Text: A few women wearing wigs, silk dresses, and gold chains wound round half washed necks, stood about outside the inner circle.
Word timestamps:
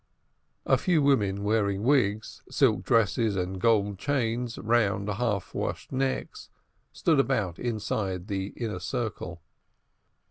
A 0.65 0.79
few 0.79 1.03
women 1.03 1.43
wearing 1.43 1.83
wigs, 1.83 2.41
silk 2.49 2.81
dresses, 2.83 3.35
and 3.35 3.61
gold 3.61 3.99
chains 3.99 4.57
wound 4.57 4.67
round 4.67 5.07
half 5.09 5.53
washed 5.53 5.91
necks, 5.91 6.49
stood 6.91 7.19
about 7.19 7.63
outside 7.63 8.25
the 8.27 8.47
inner 8.57 8.79
circle. 8.79 9.43